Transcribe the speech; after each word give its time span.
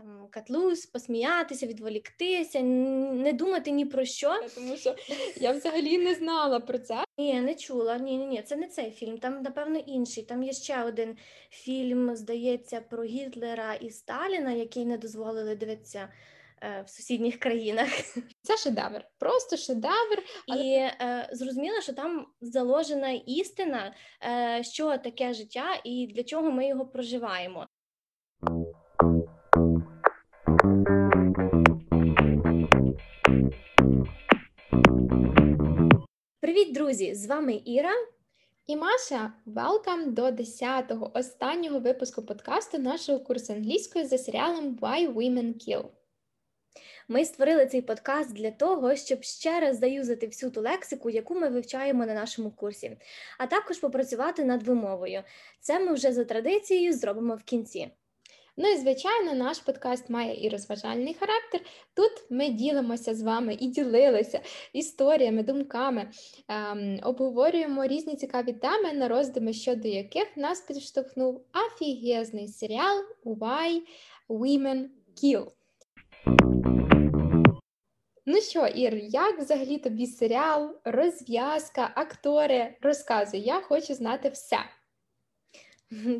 там 0.00 0.28
катлус, 0.30 0.86
посміятися, 0.86 1.66
відволіктися, 1.66 2.60
не 2.60 3.32
думати 3.32 3.70
ні 3.70 3.86
про 3.86 4.04
що. 4.04 4.34
Тому 4.54 4.76
що 4.76 4.96
я 5.36 5.52
взагалі 5.52 5.98
не 5.98 6.14
знала 6.14 6.60
про 6.60 6.78
це. 6.78 7.04
Ні, 7.18 7.40
не 7.40 7.54
чула. 7.54 7.98
Ні, 7.98 8.16
ні, 8.16 8.26
ні, 8.26 8.42
це 8.42 8.56
не 8.56 8.68
цей 8.68 8.90
фільм. 8.90 9.18
Там, 9.18 9.42
напевно, 9.42 9.78
інший. 9.78 10.24
Там 10.24 10.42
є 10.42 10.52
ще 10.52 10.82
один 10.82 11.16
фільм, 11.50 12.16
здається, 12.16 12.80
про 12.80 13.04
Гітлера 13.04 13.74
і 13.74 13.90
Сталіна, 13.90 14.52
який 14.52 14.84
не 14.84 14.98
дозволили 14.98 15.56
дивитися. 15.56 16.08
Е, 16.62 16.82
в 16.86 16.90
сусідніх 16.90 17.38
країнах. 17.38 17.88
Це 18.42 18.56
шедевр, 18.56 19.04
просто 19.18 19.56
шедевр. 19.56 20.22
Але... 20.48 20.62
І 20.62 20.74
е, 20.74 21.28
зрозуміло, 21.32 21.80
що 21.80 21.92
там 21.92 22.26
заложена 22.40 23.10
істина, 23.10 23.94
е, 24.24 24.62
що 24.64 24.98
таке 24.98 25.34
життя 25.34 25.80
і 25.84 26.06
для 26.06 26.22
чого 26.24 26.50
ми 26.50 26.66
його 26.66 26.86
проживаємо. 26.86 27.66
Привіт, 36.50 36.74
друзі! 36.74 37.14
З 37.14 37.26
вами 37.26 37.62
Іра. 37.64 37.92
І 38.66 38.76
Маша, 38.76 39.32
welcome 39.46 40.06
до 40.06 40.26
10-го 40.26 41.10
останнього 41.14 41.78
випуску 41.78 42.22
подкасту 42.22 42.78
нашого 42.78 43.20
курсу 43.20 43.52
англійської 43.52 44.04
за 44.04 44.18
серіалом 44.18 44.78
Why 44.80 45.14
Women 45.14 45.54
Kill. 45.54 45.84
Ми 47.08 47.24
створили 47.24 47.66
цей 47.66 47.82
подкаст 47.82 48.32
для 48.32 48.50
того, 48.50 48.96
щоб 48.96 49.22
ще 49.22 49.60
раз 49.60 49.78
заюзати 49.78 50.26
всю 50.26 50.52
ту 50.52 50.60
лексику, 50.60 51.10
яку 51.10 51.34
ми 51.34 51.48
вивчаємо 51.48 52.06
на 52.06 52.14
нашому 52.14 52.50
курсі, 52.50 52.96
а 53.38 53.46
також 53.46 53.78
попрацювати 53.78 54.44
над 54.44 54.62
вимовою. 54.62 55.22
Це 55.60 55.80
ми 55.80 55.92
вже 55.92 56.12
за 56.12 56.24
традицією 56.24 56.92
зробимо 56.92 57.34
в 57.34 57.42
кінці. 57.42 57.90
Ну 58.62 58.68
і 58.68 58.76
звичайно, 58.76 59.34
наш 59.34 59.58
подкаст 59.58 60.10
має 60.10 60.46
і 60.46 60.48
розважальний 60.48 61.14
характер. 61.14 61.60
Тут 61.94 62.12
ми 62.30 62.48
ділимося 62.48 63.14
з 63.14 63.22
вами 63.22 63.56
і 63.60 63.66
ділилися 63.66 64.40
історіями, 64.72 65.42
думками, 65.42 66.10
ем, 66.48 67.00
обговорюємо 67.02 67.86
різні 67.86 68.16
цікаві 68.16 68.52
теми, 68.52 68.92
на 68.92 69.08
роздуми, 69.08 69.52
щодо 69.52 69.88
яких 69.88 70.36
нас 70.36 70.60
підштовхнув 70.60 71.44
афігезний 71.52 72.48
серіал 72.48 73.04
Why 73.24 73.80
Women 74.28 74.84
Kill. 75.22 75.46
Ну 78.26 78.40
що, 78.40 78.66
Ір, 78.66 78.94
як 78.96 79.38
взагалі 79.38 79.78
тобі 79.78 80.06
серіал, 80.06 80.76
розв'язка, 80.84 81.92
актори? 81.94 82.76
Розказуй, 82.82 83.40
я 83.40 83.60
хочу 83.60 83.94
знати 83.94 84.28
все. 84.28 84.58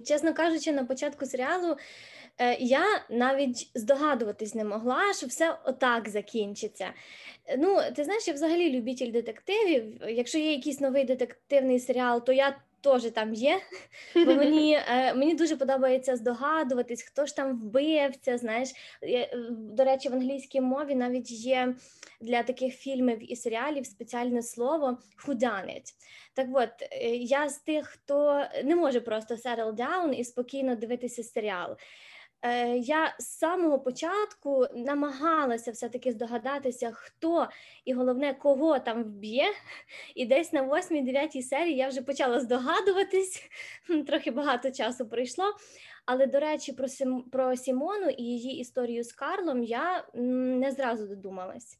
Чесно 0.06 0.34
кажучи, 0.34 0.72
на 0.72 0.84
початку 0.84 1.26
серіалу 1.26 1.76
я 2.58 2.84
навіть 3.10 3.70
здогадуватись 3.74 4.54
не 4.54 4.64
могла, 4.64 5.12
що 5.14 5.26
все 5.26 5.58
отак 5.64 6.08
закінчиться. 6.08 6.92
Ну, 7.58 7.78
ти 7.96 8.04
знаєш, 8.04 8.28
я 8.28 8.34
взагалі 8.34 8.70
любитель 8.78 9.12
детективів. 9.12 10.00
Якщо 10.08 10.38
є 10.38 10.52
якийсь 10.52 10.80
новий 10.80 11.04
детективний 11.04 11.80
серіал, 11.80 12.24
то 12.24 12.32
я 12.32 12.56
теж 12.80 13.02
там 13.02 13.34
є. 13.34 13.60
Бо 14.14 14.34
мені 14.34 14.78
е, 14.88 15.14
мені 15.14 15.34
дуже 15.34 15.56
подобається 15.56 16.16
здогадуватись, 16.16 17.02
хто 17.02 17.26
ж 17.26 17.36
там 17.36 17.60
вбивця. 17.60 18.38
Знаєш, 18.38 18.68
е, 19.02 19.30
до 19.50 19.84
речі, 19.84 20.08
в 20.08 20.12
англійській 20.14 20.60
мові 20.60 20.94
навіть 20.94 21.30
є 21.30 21.74
для 22.20 22.42
таких 22.42 22.74
фільмів 22.74 23.32
і 23.32 23.36
серіалів 23.36 23.86
спеціальне 23.86 24.42
слово 24.42 24.98
«who 25.26 25.34
done 25.34 25.66
it». 25.66 25.94
Так 26.34 26.46
от 26.52 26.70
е, 26.92 27.08
я 27.16 27.48
з 27.48 27.58
тих, 27.58 27.86
хто 27.86 28.44
не 28.64 28.76
може 28.76 29.00
просто 29.00 29.34
settle 29.34 29.74
down 29.74 30.12
і 30.12 30.24
спокійно 30.24 30.76
дивитися 30.76 31.22
серіал. 31.22 31.76
Е, 32.42 32.76
я 32.76 33.14
з 33.18 33.24
самого 33.24 33.78
початку 33.78 34.66
намагалася 34.74 35.70
все-таки 35.70 36.12
здогадатися, 36.12 36.90
хто 36.92 37.48
і 37.84 37.92
головне, 37.92 38.34
кого 38.34 38.78
там 38.78 39.04
вб'є. 39.04 39.48
І 40.14 40.26
десь 40.26 40.52
на 40.52 40.62
8-9 40.62 41.42
серії 41.42 41.76
я 41.76 41.88
вже 41.88 42.02
почала 42.02 42.40
здогадуватись, 42.40 43.42
трохи 44.06 44.30
багато 44.30 44.70
часу 44.70 45.08
пройшло. 45.08 45.44
Але, 46.06 46.26
до 46.26 46.40
речі, 46.40 46.72
про 46.72 46.88
Сім... 46.88 47.22
про 47.22 47.56
Сімону 47.56 48.08
і 48.08 48.22
її 48.22 48.58
історію 48.58 49.04
з 49.04 49.12
Карлом 49.12 49.62
я 49.62 50.06
не 50.14 50.72
зразу 50.72 51.06
додумалась. 51.06 51.78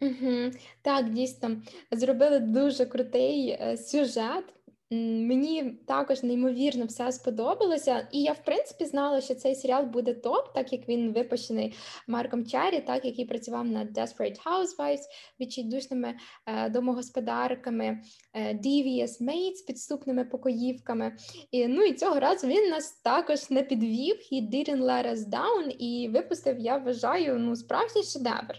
Угу. 0.00 0.50
Так, 0.82 1.10
дійсно, 1.10 1.62
зробили 1.90 2.38
дуже 2.38 2.86
крутий 2.86 3.48
е, 3.48 3.76
сюжет. 3.76 4.44
Мені 4.92 5.78
також 5.86 6.22
неймовірно 6.22 6.84
все 6.84 7.12
сподобалося, 7.12 8.08
і 8.12 8.22
я 8.22 8.32
в 8.32 8.44
принципі 8.44 8.84
знала, 8.84 9.20
що 9.20 9.34
цей 9.34 9.54
серіал 9.54 9.84
буде 9.84 10.14
топ, 10.14 10.54
так 10.54 10.72
як 10.72 10.88
він 10.88 11.12
випущений 11.12 11.74
Марком 12.06 12.46
Чарі, 12.46 12.80
так 12.80 13.04
який 13.04 13.24
працював 13.24 13.66
над 13.66 13.98
Desperate 13.98 14.38
Housewives, 14.44 15.02
відчайдушними 15.40 16.14
е, 16.46 16.70
домогосподарками, 16.70 17.98
е, 18.34 18.54
Devious 18.54 19.22
Mates, 19.22 19.66
підступними 19.66 20.24
покоївками. 20.24 21.16
І, 21.50 21.66
Ну 21.66 21.82
і 21.82 21.94
цього 21.94 22.20
разу 22.20 22.46
він 22.46 22.70
нас 22.70 22.92
також 22.92 23.50
не 23.50 23.62
підвів, 23.62 24.16
he 24.32 24.50
didn't 24.50 24.82
let 24.82 25.10
us 25.10 25.18
down, 25.18 25.70
і 25.78 26.08
випустив, 26.08 26.58
я 26.58 26.76
вважаю, 26.76 27.38
ну 27.38 27.56
справжній 27.56 28.02
шедевр. 28.02 28.56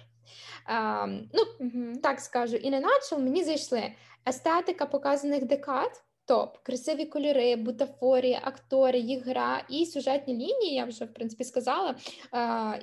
Е, 0.70 1.08
ну, 1.08 1.68
mm-hmm. 1.68 2.02
Так 2.02 2.20
скажу, 2.20 2.56
і 2.56 2.70
не 2.70 2.80
начал 2.80 3.20
мені 3.20 3.44
зайшли 3.44 3.84
естетика 4.30 4.86
показаних 4.86 5.46
декад 5.46 6.04
топ, 6.26 6.58
красиві 6.58 7.06
кольори, 7.06 7.56
бутафорія, 7.56 8.42
актори, 8.44 9.00
їх 9.00 9.26
гра 9.26 9.66
і 9.70 9.86
сюжетні 9.86 10.34
лінії, 10.34 10.76
я 10.76 10.86
вже 10.86 11.06
в 11.06 11.14
принципі 11.14 11.44
сказала. 11.44 11.96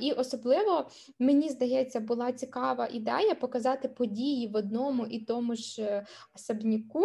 І 0.00 0.12
особливо 0.12 0.90
мені 1.18 1.48
здається, 1.48 2.00
була 2.00 2.32
цікава 2.32 2.88
ідея 2.92 3.34
показати 3.34 3.88
події 3.88 4.48
в 4.48 4.56
одному 4.56 5.06
і 5.06 5.18
тому 5.18 5.54
ж 5.54 5.82
е, 5.82 6.06
особняку 6.34 7.00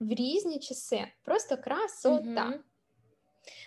в 0.00 0.14
різні 0.14 0.58
часи. 0.58 1.04
Просто 1.22 1.56
красота. 1.56 2.46
Угу. 2.48 2.54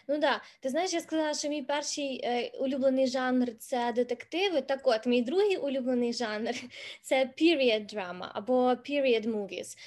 Ну 0.08 0.18
да, 0.18 0.42
ти 0.60 0.70
знаєш, 0.70 0.94
я 0.94 1.02
сказала, 1.02 1.34
що 1.34 1.50
мій 1.50 1.62
перший 1.62 2.22
е, 2.24 2.52
улюблений 2.60 3.08
жанр 3.08 3.58
це 3.60 3.94
детективи. 3.96 4.62
Так 4.62 4.80
от, 4.84 5.06
мій 5.06 5.22
другий 5.22 5.58
улюблений 5.58 6.14
жанр 6.14 6.54
це 7.02 7.30
period 7.42 7.96
drama 7.96 8.30
або 8.34 8.54
period 8.70 9.28
movies 9.28 9.78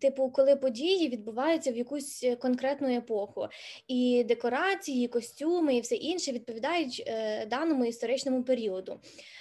типу, 0.00 0.30
коли 0.30 0.56
події 0.56 1.08
відбуваються 1.08 1.72
в 1.72 1.76
якусь 1.76 2.24
е, 2.24 2.36
конкретну 2.36 2.96
епоху, 2.96 3.48
і 3.88 4.24
декорації, 4.24 5.08
костюми 5.08 5.76
і 5.76 5.80
все 5.80 5.94
інше 5.94 6.32
відповідають 6.32 7.04
е, 7.06 7.46
даному 7.46 7.84
історичному 7.84 8.44
періоду. 8.44 9.00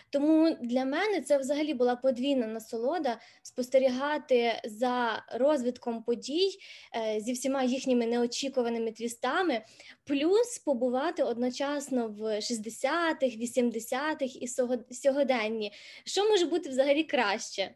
Тому 0.10 0.58
для 0.62 0.86
мене 0.86 1.22
це 1.22 1.38
взагалі 1.38 1.74
була 1.74 1.96
подвійна 1.96 2.48
насолода 2.48 3.20
спостерігати 3.44 4.62
за 4.66 5.24
розвитком 5.34 6.04
подій 6.04 6.50
е, 6.96 7.20
зі 7.20 7.34
всіма 7.34 7.64
їхніми 7.64 8.06
неочікуваними 8.06 8.92
твістами, 8.92 9.62
плюс 10.04 10.60
побувати 10.66 11.24
одночасно 11.24 12.08
в 12.08 12.22
60-х, 12.22 13.38
80-х 13.38 14.36
і 14.42 14.48
сьогоденні. 14.94 15.72
Що 16.06 16.30
може 16.30 16.46
бути 16.46 16.70
взагалі 16.70 17.04
краще? 17.04 17.76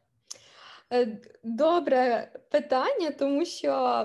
Е, 0.93 1.17
добре 1.43 2.31
питання, 2.51 3.11
тому 3.11 3.45
що 3.45 4.03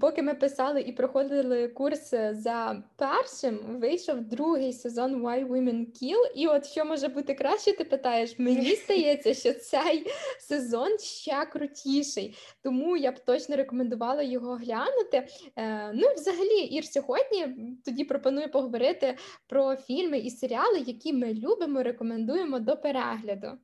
поки 0.00 0.22
ми 0.22 0.34
писали 0.34 0.80
і 0.80 0.92
проходили 0.92 1.68
курс 1.68 2.10
за 2.30 2.82
першим, 2.96 3.58
вийшов 3.80 4.20
другий 4.20 4.72
сезон 4.72 5.26
Why 5.26 5.48
Women 5.48 5.86
Kill. 5.86 6.32
І 6.34 6.46
от 6.46 6.66
що 6.66 6.84
може 6.84 7.08
бути 7.08 7.34
краще, 7.34 7.72
ти 7.72 7.84
питаєш? 7.84 8.38
Мені 8.38 8.74
здається, 8.84 9.34
що 9.34 9.52
цей 9.52 10.06
сезон 10.40 10.98
ще 10.98 11.46
крутіший, 11.52 12.36
тому 12.62 12.96
я 12.96 13.12
б 13.12 13.18
точно 13.18 13.56
рекомендувала 13.56 14.22
його 14.22 14.54
глянути. 14.54 15.28
Е, 15.56 15.92
ну 15.94 16.10
і 16.10 16.14
взагалі, 16.14 16.60
Ір, 16.60 16.84
сьогодні 16.84 17.46
тоді 17.84 18.04
пропоную 18.04 18.50
поговорити 18.50 19.16
про 19.46 19.76
фільми 19.76 20.18
і 20.18 20.30
серіали, 20.30 20.78
які 20.78 21.12
ми 21.12 21.34
любимо, 21.34 21.82
рекомендуємо 21.82 22.58
до 22.58 22.76
перегляду. 22.76 23.58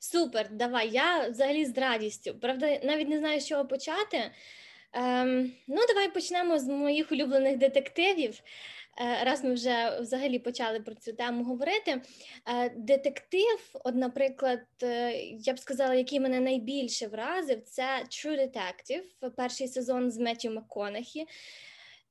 Супер, 0.00 0.48
давай. 0.50 0.90
Я 0.90 1.28
взагалі 1.28 1.64
з 1.64 1.78
радістю. 1.78 2.34
Правда, 2.34 2.80
навіть 2.82 3.08
не 3.08 3.18
знаю, 3.18 3.40
з 3.40 3.46
чого 3.46 3.64
почати. 3.64 4.30
Ем, 4.92 5.52
Ну, 5.66 5.80
давай 5.88 6.12
почнемо 6.12 6.58
з 6.58 6.68
моїх 6.68 7.12
улюблених 7.12 7.56
детективів. 7.56 8.40
Е, 9.00 9.24
раз 9.24 9.44
ми 9.44 9.54
вже 9.54 9.98
взагалі 10.00 10.38
почали 10.38 10.80
про 10.80 10.94
цю 10.94 11.12
тему 11.12 11.44
говорити. 11.44 12.02
Е, 12.48 12.70
детектив, 12.76 13.70
от, 13.84 13.94
наприклад, 13.94 14.60
е, 14.82 15.12
я 15.22 15.54
б 15.54 15.58
сказала, 15.58 15.94
який 15.94 16.20
мене 16.20 16.40
найбільше 16.40 17.06
вразив, 17.06 17.62
це 17.62 17.84
True 18.08 18.40
Detective, 18.40 19.30
перший 19.36 19.68
сезон 19.68 20.10
з 20.10 20.18
Меттю 20.18 20.50
МакКонахі. 20.50 21.26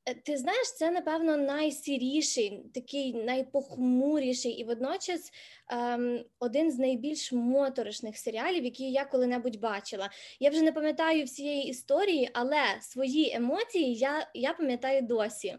Е, 0.06 0.14
ти 0.14 0.38
знаєш, 0.38 0.74
це 0.76 0.92
напевно 0.92 1.38
найсіріший, 1.38 2.64
такий 2.74 3.14
найпохмуріший 3.14 4.52
і 4.52 4.64
водночас 4.64 5.32
ем, 5.70 6.26
один 6.40 6.72
з 6.72 6.78
найбільш 6.78 7.32
моторошних 7.32 8.18
серіалів, 8.18 8.64
які 8.64 8.92
я 8.92 9.06
коли-небудь 9.06 9.60
бачила. 9.60 10.10
Я 10.40 10.50
вже 10.50 10.62
не 10.62 10.72
пам'ятаю 10.72 11.26
всієї 11.26 11.68
історії, 11.68 12.30
але 12.34 12.62
свої 12.82 13.34
емоції 13.36 13.96
я, 13.96 14.28
я 14.34 14.54
пам'ятаю 14.54 15.02
досі. 15.02 15.58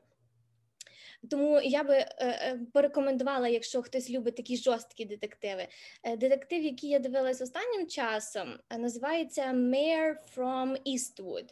Тому 1.31 1.61
я 1.61 1.83
би 1.83 1.95
е, 1.95 2.09
е, 2.19 2.61
порекомендувала, 2.73 3.49
якщо 3.49 3.83
хтось 3.83 4.11
любить 4.11 4.37
такі 4.37 4.57
жорсткі 4.57 5.05
детективи. 5.05 5.69
Е, 6.03 6.17
детектив, 6.17 6.65
який 6.65 6.91
я 6.91 6.99
дивилась 6.99 7.41
останнім 7.41 7.87
часом, 7.87 8.59
називається 8.79 9.43
Mayor 9.43 10.15
from 10.37 10.77
Eastwood. 10.87 11.49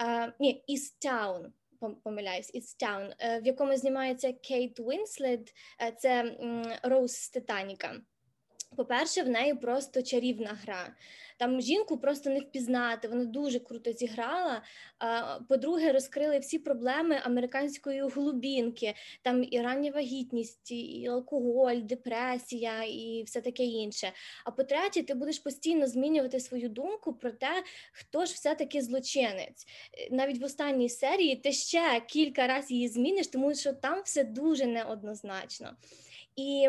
Е, 0.00 0.32
ні, 0.40 0.64
Easttown, 0.68 1.40
пом- 1.40 1.50
помиляюсь, 1.90 2.54
It's 2.54 2.82
Town, 2.82 3.14
в 3.42 3.46
якому 3.46 3.76
знімається 3.76 4.32
Кейт 4.32 4.80
Уінслет, 4.80 5.52
е, 5.82 5.92
це 5.98 6.36
Роуз 6.82 7.12
з 7.12 7.30
Титаніка. 7.30 8.00
По-перше, 8.76 9.22
в 9.22 9.28
неї 9.28 9.54
просто 9.54 10.02
чарівна 10.02 10.58
гра. 10.62 10.94
Там 11.38 11.60
жінку 11.60 11.98
просто 11.98 12.30
не 12.30 12.40
впізнати, 12.40 13.08
вона 13.08 13.24
дуже 13.24 13.58
круто 13.60 13.92
зіграла. 13.92 14.62
По-друге, 15.48 15.92
розкрили 15.92 16.38
всі 16.38 16.58
проблеми 16.58 17.20
американської 17.24 18.00
глубінки, 18.00 18.94
там 19.22 19.44
і 19.50 19.60
рання 19.60 19.90
вагітність, 19.90 20.70
і 20.72 21.06
алкоголь, 21.06 21.76
депресія 21.76 22.84
і 22.84 23.22
все 23.26 23.40
таке 23.40 23.64
інше. 23.64 24.12
А 24.44 24.50
по-третє, 24.50 25.02
ти 25.02 25.14
будеш 25.14 25.38
постійно 25.38 25.86
змінювати 25.86 26.40
свою 26.40 26.68
думку 26.68 27.12
про 27.12 27.30
те, 27.30 27.64
хто 27.92 28.26
ж 28.26 28.34
все-таки 28.34 28.82
злочинець. 28.82 29.66
Навіть 30.10 30.40
в 30.40 30.44
останній 30.44 30.88
серії 30.88 31.36
ти 31.36 31.52
ще 31.52 32.02
кілька 32.08 32.46
разів 32.46 32.76
її 32.76 32.88
зміниш, 32.88 33.26
тому 33.26 33.54
що 33.54 33.72
там 33.72 34.02
все 34.04 34.24
дуже 34.24 34.66
неоднозначно. 34.66 35.76
І 36.36 36.68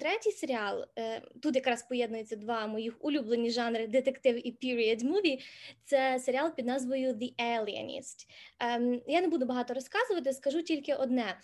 третій 0.00 0.30
серіал 0.30 0.84
е, 0.98 1.22
тут 1.42 1.56
якраз 1.56 1.82
поєднуються 1.82 2.36
два 2.36 2.66
моїх 2.66 3.04
улюблені 3.04 3.50
жанри 3.50 3.86
детектив 3.86 4.46
і 4.46 4.52
period 4.52 5.04
movie, 5.04 5.38
Це 5.84 6.18
серіал 6.18 6.54
під 6.54 6.66
назвою 6.66 7.12
The 7.12 7.34
Alienist. 7.36 8.26
Ем, 8.60 9.02
Я 9.06 9.20
не 9.20 9.28
буду 9.28 9.46
багато 9.46 9.74
розказувати, 9.74 10.32
скажу 10.32 10.62
тільки 10.62 10.94
одне. 10.94 11.40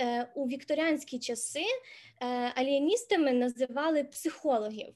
Е, 0.00 0.28
У 0.34 0.48
вікторіанські 0.48 1.18
часи 1.18 1.64
е, 2.20 2.26
алієністами 2.54 3.32
називали 3.32 4.04
психологів. 4.04 4.94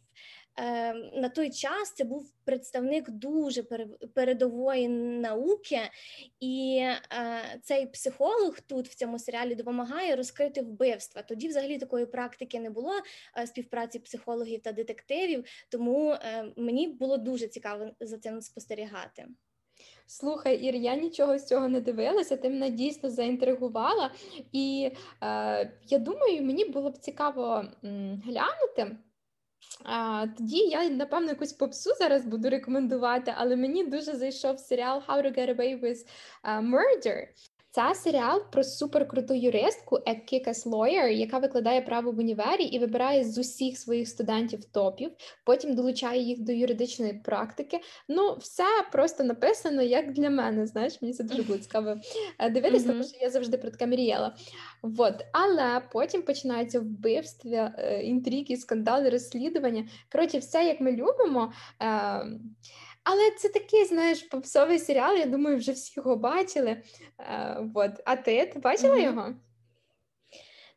Е, 0.61 0.95
На 1.15 1.29
той 1.29 1.51
час 1.51 1.93
це 1.95 2.05
був 2.05 2.33
представник 2.45 3.11
дуже 3.11 3.63
пере- 3.63 3.87
передової 4.15 4.89
науки, 4.89 5.79
і 6.41 6.79
е, 6.83 7.01
цей 7.63 7.87
психолог 7.87 8.61
тут 8.61 8.89
в 8.89 8.95
цьому 8.95 9.19
серіалі 9.19 9.55
допомагає 9.55 10.17
розкрити 10.17 10.63
вбивства. 10.63 11.23
Тоді 11.23 11.49
взагалі 11.49 11.79
такої 11.79 12.07
практики 12.07 12.61
не 12.61 12.71
було 12.71 12.93
е, 13.39 13.47
співпраці 13.47 13.99
психологів 13.99 14.61
та 14.63 14.73
детективів, 14.73 15.45
тому 15.69 16.11
е, 16.11 16.53
мені 16.57 16.89
було 16.89 17.17
дуже 17.17 17.49
цікаво 17.49 17.91
за 18.01 18.19
цим 18.19 18.41
спостерігати. 18.43 19.27
Слухай, 20.07 20.57
Ір, 20.57 20.75
я 20.75 20.97
нічого 20.97 21.39
з 21.39 21.47
цього 21.47 21.69
не 21.69 21.81
дивилася, 21.81 22.37
ти 22.37 22.51
мене 22.51 22.71
дійсно 22.71 23.11
заінтригувала, 23.11 24.11
і 24.53 24.91
е, 25.23 25.73
я 25.87 25.99
думаю, 25.99 26.43
мені 26.43 26.65
було 26.65 26.91
б 26.91 26.99
цікаво 26.99 27.65
м, 27.85 28.23
глянути. 28.27 28.97
А, 29.85 30.27
тоді 30.37 30.57
я, 30.57 30.89
напевно, 30.89 31.29
якусь 31.29 31.53
попсу 31.53 31.91
зараз 31.99 32.27
буду 32.27 32.51
рекомендувати, 32.51 33.35
але 33.37 33.57
мені 33.57 33.87
дуже 33.87 34.17
зайшов 34.17 34.59
серіал 34.59 35.03
How 35.09 35.23
to 35.23 35.39
Get 35.39 35.57
Away 35.57 35.81
with 35.81 36.07
uh, 36.45 36.71
Murder. 36.71 37.27
Це 37.73 37.95
серіал 37.95 38.43
про 38.53 38.65
суперкруту 38.65 39.35
юристку 39.35 39.97
a 39.97 40.15
kick-ass 40.33 40.67
lawyer, 40.67 41.09
яка 41.09 41.39
викладає 41.39 41.81
право 41.81 42.13
в 42.13 42.19
універі 42.19 42.63
і 42.65 42.79
вибирає 42.79 43.25
з 43.25 43.39
усіх 43.39 43.79
своїх 43.79 44.09
студентів 44.09 44.65
топів, 44.65 45.11
потім 45.45 45.75
долучає 45.75 46.23
їх 46.23 46.41
до 46.41 46.53
юридичної 46.53 47.13
практики. 47.13 47.81
Ну, 48.09 48.37
все 48.41 48.65
просто 48.93 49.25
написано 49.25 49.83
як 49.83 50.13
для 50.13 50.31
мене. 50.31 50.67
Знаєш, 50.67 51.03
мені 51.03 51.15
це 51.15 51.25
дуже 51.25 51.43
було 51.43 51.59
цікаво 51.59 51.97
е, 52.39 52.51
дивитися, 52.51 52.87
тому 52.87 53.05
що 53.05 53.19
я 53.21 53.31
завжди 53.31 53.59
про 53.59 53.71
таке 53.71 53.87
мріяла. 53.87 54.37
Вот. 54.83 55.15
Але 55.33 55.83
потім 55.93 56.23
починаються 56.23 56.81
вбивства, 56.81 57.75
е, 57.79 58.03
інтриги, 58.03 58.57
скандали, 58.57 59.11
розслідування. 59.11 59.89
Коротше, 60.13 60.39
все 60.39 60.65
як 60.65 60.81
ми 60.81 60.93
любимо. 60.93 61.53
Але 63.05 63.31
це 63.31 63.49
такий, 63.49 63.85
знаєш, 63.85 64.23
попсовий 64.23 64.79
серіал. 64.79 65.17
Я 65.17 65.27
думаю, 65.27 65.57
вже 65.57 65.73
всі 65.73 65.93
його 65.97 66.17
бачили. 66.17 66.83
Е, 67.21 67.57
вот. 67.75 67.91
А 68.05 68.17
ти? 68.17 68.47
Ти 68.47 68.59
бачила 68.59 68.95
Мгм. 68.95 69.05
його? 69.05 69.35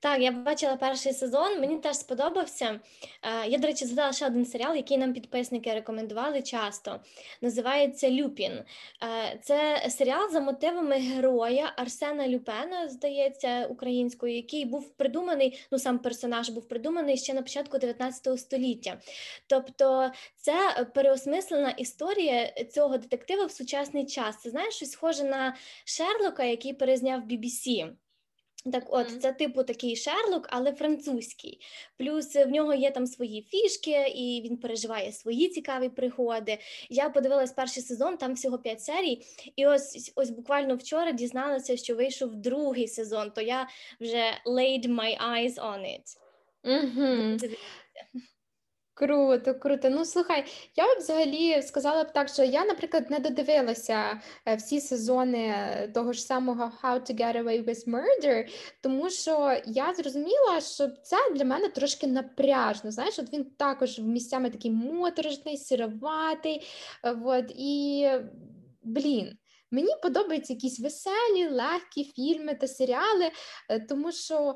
Так, 0.03 0.21
я 0.21 0.31
бачила 0.31 0.75
перший 0.75 1.13
сезон, 1.13 1.59
мені 1.59 1.77
теж 1.77 1.95
сподобався. 1.95 2.79
Е, 3.21 3.47
Я, 3.47 3.57
до 3.57 3.67
речі, 3.67 3.85
згадала 3.85 4.13
ще 4.13 4.27
один 4.27 4.45
серіал, 4.45 4.75
який 4.75 4.97
нам 4.97 5.13
підписники 5.13 5.73
рекомендували 5.73 6.41
часто. 6.41 6.99
Називається 7.41 8.11
Люпін. 8.11 8.51
Е, 8.51 9.39
Це 9.43 9.87
серіал 9.89 10.31
за 10.31 10.39
мотивами 10.39 10.95
героя 10.95 11.73
Арсена 11.77 12.27
Люпена, 12.27 12.89
здається, 12.89 13.65
українською, 13.65 14.35
який 14.35 14.65
був 14.65 14.89
придуманий, 14.89 15.65
ну 15.71 15.79
сам 15.79 15.99
персонаж 15.99 16.49
був 16.49 16.67
придуманий 16.67 17.17
ще 17.17 17.33
на 17.33 17.41
початку 17.41 17.77
19 17.77 18.39
століття. 18.39 18.99
Тобто, 19.47 20.11
це 20.35 20.87
переосмислена 20.95 21.69
історія 21.69 22.53
цього 22.73 22.97
детектива 22.97 23.45
в 23.45 23.51
сучасний 23.51 24.05
час. 24.05 24.41
Це 24.41 24.49
знаєш, 24.49 24.75
щось 24.75 24.91
схоже 24.91 25.23
на 25.23 25.55
Шерлока, 25.85 26.43
який 26.43 26.73
перезняв 26.73 27.21
BBC. 27.21 27.93
Так, 28.71 28.83
от 28.87 29.09
Мгм. 29.09 29.19
це 29.19 29.33
типу 29.33 29.63
такий 29.63 29.95
Шерлок, 29.95 30.47
але 30.49 30.73
французький. 30.73 31.59
Плюс 31.97 32.35
в 32.35 32.47
нього 32.47 32.73
є 32.73 32.91
там 32.91 33.07
свої 33.07 33.41
фішки, 33.41 34.07
і 34.15 34.41
він 34.45 34.57
переживає 34.57 35.11
свої 35.11 35.49
цікаві 35.49 35.89
пригоди. 35.89 36.57
Я 36.89 37.09
подивилась 37.09 37.51
перший 37.51 37.83
сезон, 37.83 38.17
там 38.17 38.33
всього 38.33 38.59
п'ять 38.59 38.81
серій, 38.81 39.21
і 39.55 39.67
ось 39.67 40.13
ось 40.15 40.29
буквально 40.29 40.75
вчора 40.75 41.11
дізналася, 41.11 41.77
що 41.77 41.95
вийшов 41.95 42.35
другий 42.35 42.87
сезон. 42.87 43.31
То 43.31 43.41
я 43.41 43.67
вже 43.99 44.23
laid 44.45 44.87
my 44.87 45.17
eyes 45.21 45.55
on 45.55 45.79
it. 45.81 46.17
Угу. 46.63 47.37
Круто, 48.95 49.55
круто. 49.55 49.89
Ну 49.89 50.05
слухай, 50.05 50.45
я 50.75 50.95
б 50.95 50.97
взагалі 50.97 51.61
сказала 51.61 52.03
б 52.03 52.13
так, 52.13 52.29
що 52.29 52.43
я, 52.43 52.65
наприклад, 52.65 53.11
не 53.11 53.19
додивилася 53.19 54.21
е, 54.45 54.55
всі 54.55 54.81
сезони 54.81 55.37
е, 55.47 55.87
того 55.93 56.13
ж 56.13 56.21
самого 56.21 56.71
How 56.83 56.99
to 56.99 57.15
Get 57.21 57.43
Away 57.43 57.65
with 57.65 57.87
Murder, 57.89 58.47
тому 58.81 59.09
що 59.09 59.61
я 59.65 59.93
зрозуміла, 59.93 60.61
що 60.61 60.87
це 60.87 61.15
для 61.35 61.45
мене 61.45 61.69
трошки 61.69 62.07
напряжно. 62.07 62.91
Знаєш, 62.91 63.19
от 63.19 63.33
він 63.33 63.45
також 63.45 63.99
місцями 63.99 64.49
такий 64.49 64.71
моторошний, 64.71 65.57
сироватий. 65.57 66.67
е, 67.05 67.11
Вот, 67.11 67.45
і 67.55 68.09
блін. 68.83 69.37
Мені 69.73 69.91
подобаються 70.01 70.53
якісь 70.53 70.79
веселі, 70.79 71.47
легкі 71.49 72.03
фільми 72.03 72.55
та 72.55 72.67
серіали, 72.67 73.31
е, 73.69 73.79
тому 73.79 74.11
що 74.11 74.55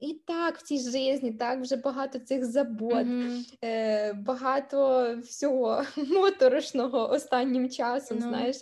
і 0.00 0.14
так 0.26 0.58
в 0.58 0.62
цій 0.62 0.78
житті 0.78 1.36
так 1.38 1.60
вже 1.60 1.76
багато 1.76 2.18
цих 2.18 2.44
забот, 2.44 3.06
mm-hmm. 3.06 4.22
багато 4.22 5.08
всього 5.24 5.84
моторошного 5.96 7.10
останнім 7.10 7.70
часом, 7.70 8.18
Ну. 8.20 8.28
знаєш. 8.28 8.56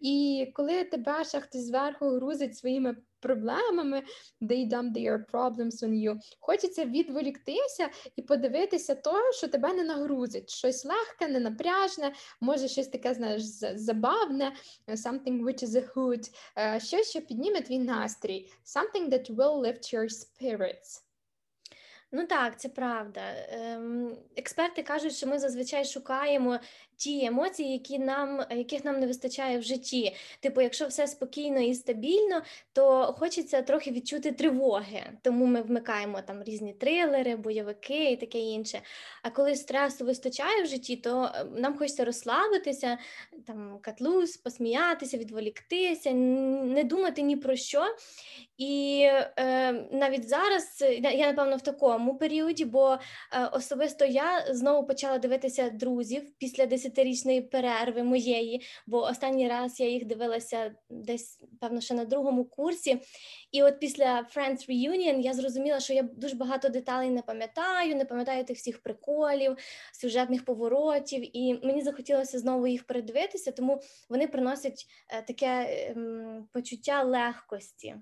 І 0.00 0.46
коли 0.54 0.84
тебе 0.84 1.24
ще 1.24 1.40
хтось 1.40 1.66
зверху 1.66 2.08
грузить 2.08 2.56
своїми 2.56 2.96
проблемами, 3.20 4.02
they 4.42 4.68
dump 4.68 4.92
their 4.94 5.24
problems 5.32 5.82
on 5.82 5.92
you, 5.92 6.18
хочеться 6.40 6.84
відволіктися 6.84 7.88
і 8.16 8.22
подивитися 8.22 8.94
то, 8.94 9.32
що 9.32 9.48
тебе 9.48 9.72
не 9.72 9.84
нагрузить. 9.84 10.50
Щось 10.50 10.84
легке, 10.84 11.28
не 11.28 11.40
напряжне, 11.40 12.12
може 12.40 12.68
щось 12.68 12.88
таке, 12.88 13.14
знаєш, 13.14 13.42
забавне, 13.74 14.52
something 14.88 15.44
which 15.44 15.64
is 15.64 15.76
a 15.76 15.92
hood, 15.94 16.30
е, 16.58 16.80
щось, 16.80 17.10
що 17.10 17.20
підніме 17.20 17.60
твій 17.60 17.78
настрій, 17.78 18.50
something 18.64 19.08
that 19.10 19.36
will 19.36 19.60
lift 19.60 19.94
your 19.94 20.08
spirits. 20.08 21.09
Ну 22.12 22.26
так, 22.26 22.60
це 22.60 22.68
правда. 22.68 23.20
Ем, 23.48 24.16
експерти 24.36 24.82
кажуть, 24.82 25.16
що 25.16 25.26
ми 25.26 25.38
зазвичай 25.38 25.84
шукаємо 25.84 26.58
ті 27.00 27.24
емоції, 27.24 27.72
які 27.72 27.98
нам, 27.98 28.44
яких 28.50 28.84
нам 28.84 29.00
не 29.00 29.06
вистачає 29.06 29.58
в 29.58 29.62
житті. 29.62 30.16
Типу, 30.40 30.60
якщо 30.60 30.86
все 30.86 31.06
спокійно 31.06 31.60
і 31.60 31.74
стабільно, 31.74 32.42
то 32.72 33.14
хочеться 33.18 33.62
трохи 33.62 33.90
відчути 33.90 34.32
тривоги. 34.32 35.02
Тому 35.22 35.46
ми 35.46 35.62
вмикаємо 35.62 36.20
там 36.26 36.42
різні 36.42 36.72
трилери, 36.72 37.36
бойовики 37.36 38.10
і 38.10 38.16
таке 38.16 38.38
інше. 38.38 38.80
А 39.22 39.30
коли 39.30 39.56
стресу 39.56 40.04
вистачає 40.04 40.62
в 40.62 40.66
житті, 40.66 40.96
то 40.96 41.30
е, 41.34 41.44
нам 41.44 41.78
хочеться 41.78 42.04
розслабитися, 42.04 42.98
там 43.46 43.78
катлус, 43.82 44.36
посміятися, 44.36 45.18
відволіктися, 45.18 46.12
не 46.12 46.84
думати 46.84 47.22
ні 47.22 47.36
про 47.36 47.56
що. 47.56 47.84
І 48.58 49.02
е, 49.38 49.72
навіть 49.92 50.28
зараз 50.28 50.84
я 51.02 51.26
напевно 51.26 51.56
в 51.56 51.60
такому 51.60 51.99
періоді, 52.08 52.64
бо 52.64 52.98
е, 53.32 53.46
особисто 53.52 54.04
я 54.04 54.46
знову 54.50 54.86
почала 54.86 55.18
дивитися 55.18 55.70
друзів 55.70 56.22
після 56.38 56.66
десятирічної 56.66 57.40
перерви 57.40 58.02
моєї, 58.02 58.62
бо 58.86 59.02
останній 59.02 59.48
раз 59.48 59.80
я 59.80 59.88
їх 59.88 60.04
дивилася 60.04 60.74
десь, 60.90 61.40
певно, 61.60 61.80
ще 61.80 61.94
на 61.94 62.04
другому 62.04 62.44
курсі. 62.44 63.00
І 63.52 63.62
от 63.62 63.80
після 63.80 64.26
Friends 64.36 64.70
Reunion 64.70 65.20
я 65.20 65.34
зрозуміла, 65.34 65.80
що 65.80 65.92
я 65.92 66.02
дуже 66.02 66.36
багато 66.36 66.68
деталей 66.68 67.10
не 67.10 67.22
пам'ятаю, 67.22 67.96
не 67.96 68.04
пам'ятаю 68.04 68.44
тих 68.44 68.56
всіх 68.56 68.82
приколів, 68.82 69.56
сюжетних 69.92 70.44
поворотів, 70.44 71.36
і 71.36 71.66
мені 71.66 71.82
захотілося 71.82 72.38
знову 72.38 72.66
їх 72.66 72.84
передивитися, 72.84 73.52
тому 73.52 73.80
вони 74.08 74.26
приносять 74.26 74.86
е, 75.08 75.22
таке 75.22 75.66
ем, 75.90 76.48
почуття 76.52 77.02
легкості. 77.02 77.96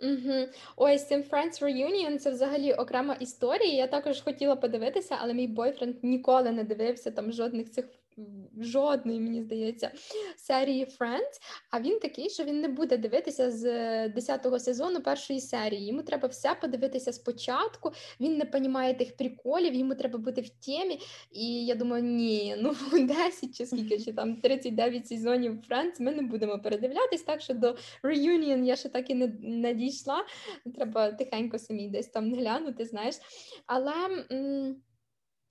Угу. 0.00 0.46
Ось 0.76 1.08
цим 1.08 1.22
Friends 1.22 1.62
Reunion 1.62 2.18
це 2.18 2.30
взагалі 2.30 2.72
окрема 2.72 3.14
історія. 3.14 3.74
Я 3.74 3.86
також 3.86 4.20
хотіла 4.20 4.56
подивитися, 4.56 5.18
але 5.20 5.34
мій 5.34 5.46
бойфренд 5.46 5.96
ніколи 6.02 6.52
не 6.52 6.64
дивився 6.64 7.10
там 7.10 7.32
жодних 7.32 7.70
цих 7.70 7.84
жодної, 8.60 9.20
мені 9.20 9.42
здається, 9.42 9.90
серії 10.36 10.84
Friends, 10.84 11.40
А 11.70 11.80
він 11.80 11.98
такий, 11.98 12.30
що 12.30 12.44
він 12.44 12.60
не 12.60 12.68
буде 12.68 12.96
дивитися 12.96 13.50
з 13.50 13.64
10-го 14.08 14.58
сезону 14.58 15.00
першої 15.00 15.40
серії. 15.40 15.86
Йому 15.86 16.02
треба 16.02 16.28
все 16.28 16.54
подивитися 16.54 17.12
спочатку. 17.12 17.92
Він 18.20 18.36
не 18.36 18.44
розуміє 18.52 18.94
тих 18.94 19.16
приколів, 19.16 19.74
йому 19.74 19.94
треба 19.94 20.18
бути 20.18 20.40
в 20.40 20.48
темі. 20.48 21.00
І 21.32 21.66
я 21.66 21.74
думаю, 21.74 22.04
ні, 22.04 22.56
ну 22.58 22.74
10 22.92 23.56
чи 23.56 23.66
скільки, 23.66 23.98
чи 23.98 24.12
там 24.12 24.36
39 24.36 25.06
сезонів 25.06 25.52
Friends 25.70 26.00
ми 26.00 26.12
не 26.12 26.22
будемо 26.22 26.58
передивлятись. 26.58 27.22
Так 27.22 27.40
що 27.40 27.54
до 27.54 27.76
Reunion 28.04 28.64
я 28.64 28.76
ще 28.76 28.88
так 28.88 29.10
і 29.10 29.14
не, 29.14 29.32
не 29.40 29.74
дійшла. 29.74 30.24
Треба 30.74 31.12
тихенько 31.12 31.58
самі 31.58 31.88
десь 31.88 32.08
там 32.08 32.34
глянути, 32.34 32.84
знаєш. 32.84 33.14
Але. 33.66 33.92
М- 34.32 34.76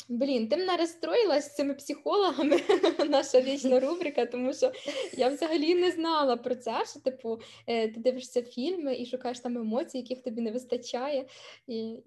Блін, 0.10 0.48
ти 0.48 0.58
мене 0.58 0.78
розстроїла 0.78 1.42
з 1.42 1.56
цими 1.56 1.74
психологами, 1.74 2.60
наша 3.10 3.42
вічна 3.42 3.80
рубрика, 3.80 4.26
тому 4.26 4.54
що 4.54 4.72
я 5.18 5.30
взагалі 5.30 5.76
не 5.76 5.92
знала 5.92 6.38
про 6.38 6.56
це, 6.56 6.86
що 6.92 7.00
типу 7.00 7.40
е, 7.68 7.88
ти 7.88 8.00
дивишся 8.00 8.44
фільми 8.44 8.96
і 8.96 9.06
шукаєш 9.06 9.40
там 9.40 9.58
емоцій, 9.58 9.98
яких 9.98 10.24
тобі 10.24 10.42
не 10.42 10.52
вистачає. 10.52 11.26
І, 11.68 11.98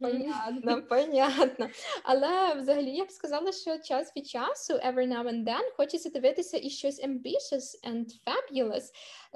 Понятно, 0.00 0.82
понятно. 0.82 1.68
Але 2.02 2.54
взагалі 2.54 2.90
я 2.90 3.04
б 3.04 3.10
сказала, 3.10 3.52
що 3.52 3.78
час 3.78 4.12
від 4.16 4.26
часу, 4.26 4.74
every 4.74 5.08
now 5.08 5.28
and 5.28 5.44
then, 5.44 5.76
хочеться 5.76 6.10
дивитися 6.10 6.58
і 6.62 6.70
щось 6.70 7.04
ambitious 7.04 7.88
and 7.90 8.06
fabulous, 8.26 8.84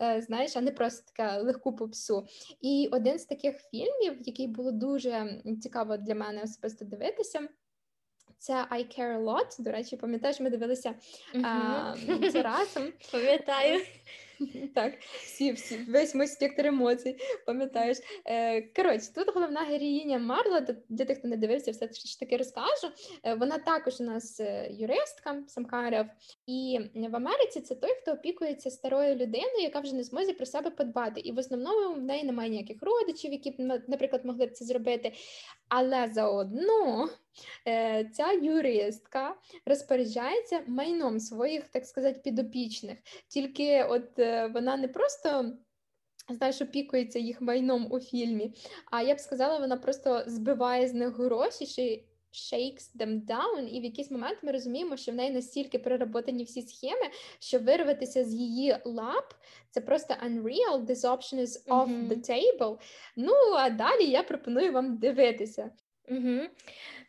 е, 0.03 0.23
знаєш, 0.23 0.57
а 0.57 0.61
не 0.61 0.71
просто 0.71 1.13
така 1.15 1.39
легку 1.39 1.77
попсу. 1.77 2.27
І 2.61 2.89
один 2.93 3.19
з 3.19 3.25
таких 3.25 3.57
фільмів, 3.71 4.17
який 4.21 4.47
було 4.47 4.73
дуже 4.73 5.43
цікаво 5.63 5.97
для 5.97 6.15
мене 6.15 6.43
особисто 6.43 6.85
дивитися. 6.85 7.49
Це 8.39 8.55
I 8.55 8.99
Care 8.99 9.19
a 9.19 9.25
Lot. 9.25 9.63
До 9.63 9.73
речі, 9.73 9.97
пам'ятаєш, 9.97 10.41
ми 10.41 10.51
дивилися 10.51 10.95
uh-huh. 11.35 11.47
а, 11.47 12.31
це 12.33 12.43
разом. 12.43 12.93
Пам'ятаю. 13.13 13.81
Так, 14.75 14.93
всі, 15.23 15.53
всі, 15.53 15.77
весь 15.77 16.15
мій 16.15 16.27
спектр 16.27 16.67
емоцій, 16.67 17.17
пам'ятаєш. 17.47 17.99
Е, 18.25 18.63
Коротше, 18.63 19.13
тут 19.15 19.35
головна 19.35 19.61
героїня 19.61 20.19
Марла, 20.19 20.61
для 20.89 21.05
тих, 21.05 21.19
хто 21.19 21.29
не 21.29 21.37
дивився, 21.37 21.71
все 21.71 21.89
ж 21.93 22.21
таки 22.21 22.37
розкажу. 22.37 22.89
Е, 23.23 23.35
вона 23.35 23.59
також 23.59 24.01
у 24.01 24.05
нас 24.05 24.41
е, 24.41 24.69
юристка, 24.71 25.43
Самкарев, 25.47 26.07
і 26.47 26.81
в 26.95 27.17
Америці 27.17 27.61
це 27.61 27.75
той, 27.75 27.95
хто 28.03 28.13
опікується 28.13 28.71
старою 28.71 29.15
людиною, 29.15 29.63
яка 29.63 29.81
вже 29.81 29.95
не 29.95 30.05
зможе 30.05 30.33
про 30.33 30.47
себе 30.47 30.71
подбати. 30.71 31.21
І 31.21 31.33
в 31.33 31.39
основному 31.39 31.95
в 31.95 32.03
неї 32.03 32.25
немає 32.25 32.51
ніяких 32.51 32.83
родичів, 32.83 33.33
які 33.33 33.51
б, 33.51 33.83
наприклад, 33.89 34.25
могли 34.25 34.47
б 34.47 34.53
це 34.53 34.65
зробити. 34.65 35.13
Але 35.69 36.09
заодно 36.13 37.09
е, 37.69 38.11
ця 38.13 38.33
юристка 38.33 39.37
розпоряджається 39.67 40.61
майном 40.67 41.21
своїх, 41.21 41.69
так 41.69 41.87
сказати, 41.87 42.21
підопічних. 42.25 42.99
Тільки 43.29 43.85
от 43.85 44.19
вона 44.55 44.77
не 44.77 44.89
просто. 44.89 45.53
Знаєш, 46.29 46.63
опікується 46.63 47.19
їх 47.19 47.41
майном 47.41 47.93
у 47.93 48.01
фільмі. 48.01 48.55
А 48.91 49.03
я 49.03 49.15
б 49.15 49.21
сказала, 49.21 49.59
вона 49.59 49.77
просто 49.77 50.23
збиває 50.27 50.89
з 50.89 50.95
них 50.95 51.19
гроші, 51.19 51.67
чи 51.67 52.05
shakes 52.35 52.97
them 52.97 53.27
down, 53.27 53.69
і 53.69 53.81
в 53.81 53.85
якийсь 53.85 54.11
момент 54.11 54.39
ми 54.43 54.53
розуміємо, 54.53 54.97
що 54.97 55.13
в 55.13 55.15
неї 55.15 55.31
настільки 55.31 55.79
переработані 55.79 56.45
всі 56.45 56.63
схеми, 56.63 57.11
що 57.39 57.59
вирватися 57.59 58.25
з 58.25 58.35
її 58.35 58.77
лап 58.85 59.35
це 59.71 59.81
просто 59.81 60.15
unreal, 60.15 60.87
this 60.87 61.05
option 61.05 61.41
is 61.41 61.67
off 61.67 61.89
mm-hmm. 61.89 62.09
the 62.09 62.31
table. 62.31 62.79
Ну 63.17 63.33
а 63.57 63.71
далі 63.71 64.05
я 64.05 64.23
пропоную 64.23 64.73
вам 64.73 64.97
дивитися. 64.97 65.71
Угу. 66.09 66.41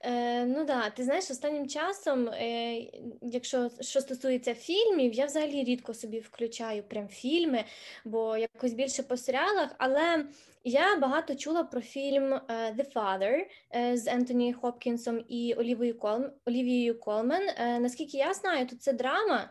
Е, 0.01 0.45
Ну 0.45 0.65
да, 0.65 0.89
ти 0.89 1.03
знаєш, 1.03 1.31
останнім 1.31 1.67
часом, 1.67 2.27
е, 2.29 2.75
якщо 3.21 3.69
що 3.81 4.01
стосується 4.01 4.55
фільмів, 4.55 5.13
я 5.13 5.25
взагалі 5.25 5.63
рідко 5.63 5.93
собі 5.93 6.19
включаю 6.19 6.83
прям 6.83 7.07
фільми, 7.07 7.63
бо 8.05 8.37
якось 8.37 8.73
більше 8.73 9.03
по 9.03 9.17
серіалах, 9.17 9.69
але 9.77 10.25
я 10.63 10.95
багато 10.95 11.35
чула 11.35 11.63
про 11.63 11.81
фільм 11.81 12.33
е, 12.33 12.41
The 12.49 12.93
Father 12.93 13.45
е, 13.75 13.97
з 13.97 14.07
Ентоні 14.07 14.53
Хопкінсом 14.53 15.25
і 15.27 15.53
Олівією 15.53 15.99
Колмен. 15.99 16.31
Олівією 16.45 16.99
Колмен. 16.99 17.49
Е, 17.57 17.79
наскільки 17.79 18.17
я 18.17 18.33
знаю, 18.33 18.67
то 18.67 18.75
це 18.75 18.93
драма 18.93 19.49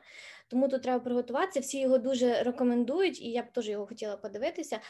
тому 0.55 0.69
тут 0.69 0.83
треба 0.83 1.05
приготуватися. 1.05 1.61
Всі 1.61 1.81
його 1.81 1.99
дуже 1.99 2.43
рекомендують, 2.43 3.23
і 3.23 3.31
я 3.31 3.43
б 3.43 3.53
теж 3.53 3.69
його 3.69 3.87
хотіла 3.87 4.17
подивитися. 4.17 4.81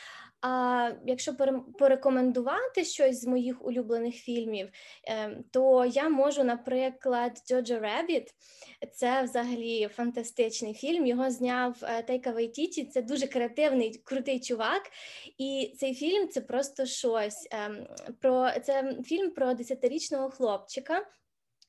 А 0.40 0.90
якщо 1.06 1.34
порекомендувати 1.78 2.84
щось 2.84 3.20
з 3.20 3.26
моїх 3.26 3.64
улюблених 3.66 4.14
фільмів, 4.14 4.68
ем, 5.04 5.44
то 5.50 5.84
я 5.84 6.08
можу, 6.08 6.44
наприклад, 6.44 7.42
Джоджо 7.48 7.78
Ребіт. 7.78 8.34
Це 8.92 9.22
взагалі 9.22 9.88
фантастичний 9.88 10.74
фільм. 10.74 11.06
Його 11.06 11.30
зняв 11.30 11.76
е, 11.82 12.02
Тейка 12.02 12.30
Вайтіті. 12.30 12.84
Це 12.84 13.02
дуже 13.02 13.26
креативний, 13.26 14.02
крутий 14.04 14.40
чувак. 14.40 14.82
І 15.38 15.74
цей 15.76 15.94
фільм 15.94 16.28
це 16.28 16.40
просто 16.40 16.86
щось. 16.86 17.48
Ем, 17.50 17.86
про 18.20 18.50
це 18.64 18.96
фільм 19.04 19.30
про 19.30 19.54
десятирічного 19.54 20.30
хлопчика 20.30 21.06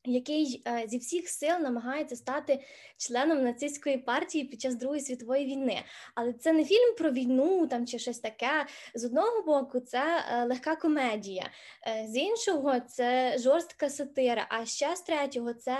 який 0.07 0.63
е, 0.67 0.83
зі 0.87 0.97
всіх 0.97 1.29
сил 1.29 1.59
намагається 1.61 2.15
стати 2.15 2.59
членом 2.97 3.43
нацистської 3.43 3.97
партії 3.97 4.43
під 4.43 4.61
час 4.61 4.75
Другої 4.75 5.01
світової 5.01 5.45
війни. 5.45 5.81
Але 6.15 6.33
це 6.33 6.53
не 6.53 6.65
фільм 6.65 6.95
про 6.97 7.11
війну 7.11 7.67
там 7.67 7.87
чи 7.87 7.99
щось 7.99 8.19
таке. 8.19 8.65
З 8.95 9.05
одного 9.05 9.41
боку, 9.41 9.79
це 9.79 10.03
е, 10.31 10.45
легка 10.45 10.75
комедія, 10.75 11.49
е, 11.87 12.07
з 12.09 12.15
іншого 12.15 12.79
це 12.79 13.37
жорстка 13.39 13.89
сатира, 13.89 14.47
а 14.49 14.65
ще 14.65 14.95
з 14.95 15.01
третього 15.01 15.53
це 15.53 15.77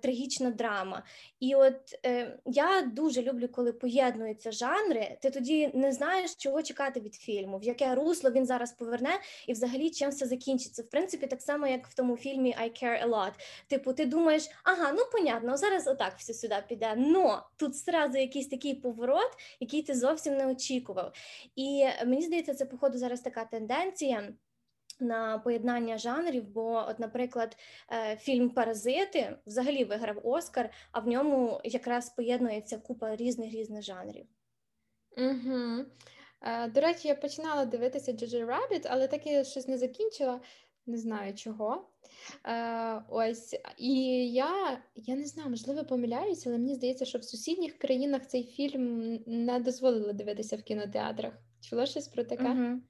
трагічна 0.00 0.50
драма. 0.50 1.02
І 1.40 1.54
от 1.54 1.98
я 2.46 2.82
дуже 2.82 3.22
люблю, 3.22 3.48
коли 3.48 3.72
поєднуються 3.72 4.52
жанри. 4.52 5.16
Ти 5.22 5.30
тоді 5.30 5.70
не 5.74 5.92
знаєш, 5.92 6.34
чого 6.34 6.62
чекати 6.62 7.00
від 7.00 7.14
фільму, 7.14 7.58
в 7.58 7.64
яке 7.64 7.94
русло 7.94 8.30
він 8.30 8.46
зараз 8.46 8.72
поверне, 8.72 9.20
і 9.46 9.52
взагалі 9.52 9.90
чим 9.90 10.10
все 10.10 10.26
закінчиться. 10.26 10.82
В 10.82 10.90
принципі, 10.90 11.26
так 11.26 11.42
само, 11.42 11.66
як 11.66 11.86
в 11.86 11.94
тому 11.94 12.16
фільмі 12.16 12.56
I 12.62 12.84
Care 12.84 13.06
a 13.06 13.08
Lot. 13.08 13.32
Типу, 13.66 13.92
ти 13.92 14.06
думаєш, 14.06 14.50
ага, 14.64 14.92
ну 14.92 15.02
понятно, 15.12 15.56
зараз 15.56 15.86
отак 15.86 16.14
все 16.16 16.34
сюди 16.34 16.56
піде. 16.68 16.94
Но 16.96 17.48
тут 17.56 17.74
зразу 17.74 18.18
якийсь 18.18 18.48
такий 18.48 18.74
поворот, 18.74 19.30
який 19.60 19.82
ти 19.82 19.94
зовсім 19.94 20.36
не 20.36 20.46
очікував. 20.46 21.12
І 21.56 21.86
мені 22.06 22.22
здається, 22.22 22.54
це, 22.54 22.66
походу, 22.66 22.98
зараз 22.98 23.20
така 23.20 23.44
тенденція. 23.44 24.32
На 25.02 25.38
поєднання 25.38 25.98
жанрів, 25.98 26.48
бо, 26.48 26.84
от, 26.88 26.98
наприклад, 26.98 27.56
е, 27.92 28.16
фільм 28.16 28.50
Паразити 28.50 29.36
взагалі 29.46 29.84
виграв 29.84 30.20
Оскар, 30.26 30.70
а 30.92 31.00
в 31.00 31.06
ньому 31.06 31.60
якраз 31.64 32.10
поєднується 32.10 32.78
купа 32.78 33.16
різних 33.16 33.52
різних 33.52 33.82
жанрів. 33.82 34.26
Угу. 35.16 35.84
До 36.68 36.80
речі, 36.80 37.08
я 37.08 37.14
починала 37.14 37.64
дивитися 37.64 38.12
Джоджо 38.12 38.46
Рабіт, 38.46 38.86
але 38.90 39.08
так 39.08 39.26
я 39.26 39.44
щось 39.44 39.68
не 39.68 39.78
закінчила 39.78 40.40
не 40.86 40.98
знаю 40.98 41.34
чого. 41.34 41.88
Е, 42.46 43.02
Ось 43.08 43.56
і 43.78 43.94
я 44.32 44.82
я 44.94 45.16
не 45.16 45.26
знаю, 45.26 45.50
можливо, 45.50 45.84
помиляюся, 45.84 46.50
але 46.50 46.58
мені 46.58 46.74
здається, 46.74 47.04
що 47.04 47.18
в 47.18 47.24
сусідніх 47.24 47.78
країнах 47.78 48.26
цей 48.26 48.44
фільм 48.44 49.18
не 49.26 49.60
дозволили 49.60 50.12
дивитися 50.12 50.56
в 50.56 50.62
кінотеатрах. 50.62 51.32
Чула 51.60 51.86
щось 51.86 52.08
про 52.08 52.24
таке? 52.24 52.50
Угу. 52.50 52.80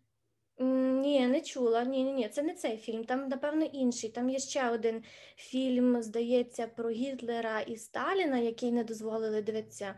Ні, 1.00 1.26
не 1.26 1.40
чула. 1.40 1.84
Ні, 1.84 2.04
ні, 2.04 2.12
ні, 2.12 2.28
це 2.28 2.42
не 2.42 2.54
цей 2.54 2.76
фільм. 2.76 3.04
Там, 3.04 3.28
напевно, 3.28 3.64
інший. 3.64 4.10
Там 4.10 4.30
є 4.30 4.38
ще 4.38 4.70
один 4.70 5.02
фільм, 5.36 6.02
здається, 6.02 6.66
про 6.66 6.90
Гітлера 6.90 7.60
і 7.60 7.76
Сталіна, 7.76 8.38
який 8.38 8.72
не 8.72 8.84
дозволили 8.84 9.42
дивитися 9.42 9.94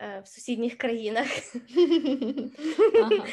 е, 0.00 0.22
в 0.24 0.28
сусідніх 0.28 0.78
країнах. 0.78 1.26
Ага. 3.02 3.26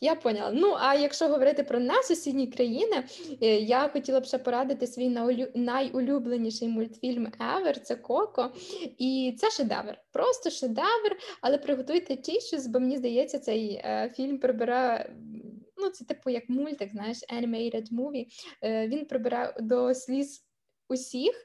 Я 0.00 0.14
поняла. 0.14 0.50
Ну, 0.52 0.74
а 0.78 0.94
якщо 0.94 1.28
говорити 1.28 1.62
про 1.62 1.80
несусідні 1.80 2.46
країни, 2.46 3.04
е, 3.42 3.46
я 3.56 3.88
хотіла 3.88 4.20
б 4.20 4.24
ще 4.24 4.38
порадити 4.38 4.86
свій 4.86 5.08
найулюбленіший 5.54 6.68
мультфільм 6.68 7.26
Ever, 7.26 7.80
це 7.80 7.96
Коко. 7.96 8.52
І 8.98 9.36
це 9.38 9.50
шедевр. 9.50 9.98
Просто 10.12 10.50
шедевр, 10.50 11.16
але 11.40 11.58
приготуйте 11.58 12.16
тішус, 12.16 12.66
бо 12.66 12.80
мені 12.80 12.96
здається, 12.96 13.38
цей 13.38 13.72
е, 13.72 14.12
фільм 14.16 14.38
прибирає. 14.38 15.16
Ну, 15.76 15.88
це 15.88 16.04
типу 16.04 16.30
як 16.30 16.48
мультик, 16.48 16.90
знаєш, 16.92 17.18
animated 17.32 17.92
movie. 17.92 18.26
Е, 18.62 18.88
він 18.88 19.06
прибирає 19.06 19.54
до 19.60 19.94
сліз 19.94 20.44
усіх. 20.88 21.44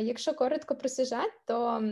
Якщо 0.00 0.34
коротко 0.34 0.76
про 0.76 0.88
сюжет, 0.88 1.32
то 1.46 1.82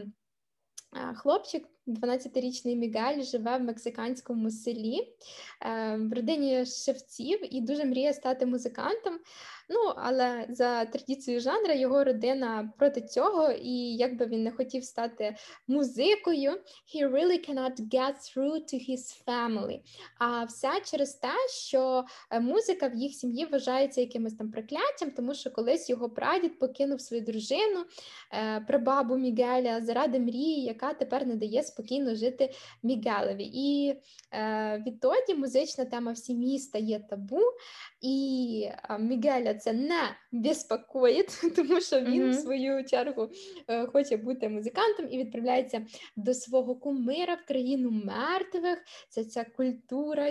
хлопчик 1.15 1.72
12-річний 1.87 2.77
Мігель 2.77 3.23
живе 3.23 3.57
в 3.57 3.63
мексиканському 3.63 4.51
селі 4.51 4.99
е, 5.61 5.97
в 5.97 6.13
родині 6.13 6.67
шевців 6.67 7.55
і 7.55 7.61
дуже 7.61 7.85
мріє 7.85 8.13
стати 8.13 8.47
музикантом. 8.47 9.19
Ну, 9.69 9.93
але 9.97 10.47
за 10.51 10.85
традицією 10.85 11.41
жанра 11.41 11.75
його 11.75 12.05
родина 12.05 12.73
проти 12.79 13.01
цього, 13.01 13.51
і 13.51 13.97
якби 13.97 14.27
він 14.27 14.43
не 14.43 14.51
хотів 14.51 14.85
стати 14.85 15.37
музикою, 15.69 16.51
he 16.95 17.11
really 17.11 17.51
cannot 17.51 17.81
get 17.81 18.15
through 18.15 18.55
to 18.55 18.91
his 18.91 19.25
family. 19.27 19.81
А 20.19 20.45
все 20.45 20.69
через 20.85 21.15
те, 21.15 21.35
що 21.51 22.05
е, 22.31 22.41
музика 22.41 22.89
в 22.89 22.95
їх 22.95 23.13
сім'ї 23.13 23.47
вважається 23.47 24.01
якимось 24.01 24.35
там 24.35 24.51
прокляттям, 24.51 25.11
тому 25.17 25.35
що 25.35 25.51
колись 25.51 25.91
його 25.91 26.11
прадід 26.11 26.59
покинув 26.59 27.01
свою 27.01 27.23
дружину, 27.23 27.85
е, 28.33 28.61
прабабу 28.61 29.17
Мігеля 29.17 29.81
заради 29.81 30.21
мрії, 30.21 30.65
яка 30.65 30.95
тепер 30.95 31.27
не 31.27 31.37
дає 31.37 31.63
спокійно 31.73 32.15
жити 32.15 32.53
Мігелеві. 32.83 33.45
І 33.55 33.95
е, 34.33 34.83
відтоді 34.87 35.35
музична 35.35 35.85
тема 35.85 36.13
в 36.13 36.19
сім'ї 36.19 36.59
стає 36.59 37.01
табу, 37.11 37.41
і 38.01 38.69
Мігеля 38.99 39.55
це 39.55 39.73
не 39.73 40.17
безпокоїть, 40.33 41.41
тому 41.57 41.81
що 41.81 42.01
він, 42.01 42.23
mm-hmm. 42.23 42.31
в 42.31 42.35
свою 42.35 42.85
чергу, 42.85 43.31
е, 43.69 43.87
хоче 43.87 44.17
бути 44.17 44.49
музикантом 44.49 45.09
і 45.11 45.19
відправляється 45.19 45.87
до 46.17 46.35
свого 46.35 46.75
кумира 46.75 47.35
в 47.35 47.47
країну 47.47 47.91
мертвих. 47.91 48.79
Це 49.09 49.25
ця 49.25 49.45
культура 49.45 50.29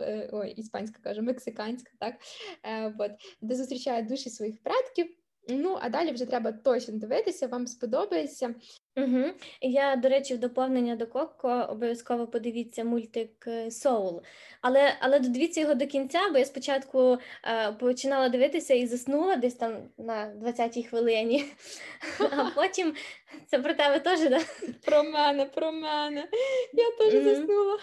е, 0.00 0.30
ой, 0.32 0.50
іспанська 0.50 0.98
кажу, 1.02 1.22
мексиканська, 1.22 1.90
так, 2.00 2.14
е, 2.62 2.94
от, 2.98 3.10
де 3.40 3.54
зустрічає 3.54 4.02
душі 4.02 4.30
своїх 4.30 4.62
предків. 4.62 5.23
Ну, 5.48 5.78
а 5.80 5.88
далі 5.88 6.12
вже 6.12 6.26
треба 6.26 6.52
точно 6.52 6.98
дивитися, 6.98 7.46
вам 7.46 7.66
сподобається. 7.66 8.54
Угу. 8.96 9.24
Я, 9.60 9.96
до 9.96 10.08
речі, 10.08 10.34
в 10.34 10.38
доповнення 10.38 10.96
до 10.96 11.06
Коко 11.06 11.66
обов'язково 11.70 12.26
подивіться 12.26 12.84
мультик 12.84 13.48
Соул. 13.70 14.22
Але 14.60 14.94
але 15.00 15.20
додивіться 15.20 15.60
його 15.60 15.74
до 15.74 15.86
кінця, 15.86 16.20
бо 16.32 16.38
я 16.38 16.44
спочатку 16.44 17.18
е, 17.44 17.72
починала 17.72 18.28
дивитися 18.28 18.74
і 18.74 18.86
заснула 18.86 19.36
десь 19.36 19.54
там 19.54 19.76
на 19.98 20.32
20-й 20.42 20.82
хвилині, 20.82 21.44
а 22.20 22.50
потім 22.54 22.94
це 23.46 23.58
про 23.58 23.74
тебе 23.74 24.00
теж, 24.00 24.20
да? 24.20 24.40
Про 24.84 25.04
мене, 25.04 25.44
про 25.44 25.72
мене. 25.72 26.28
Я 26.72 26.90
теж 26.98 27.14
угу. 27.14 27.24
заснула. 27.24 27.78